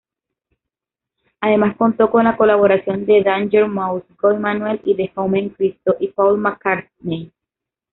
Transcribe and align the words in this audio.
Además 1.41 1.75
contó 1.77 2.09
con 2.09 2.23
la 2.23 2.35
colaboración 2.35 3.05
de 3.05 3.21
Danger 3.21 3.67
Mouse, 3.67 4.01
Guy-Manuel 4.19 4.81
de 4.83 5.11
Homem-Christo 5.13 5.97
y 5.99 6.07
Paul 6.07 6.39
McCartney. 6.39 7.31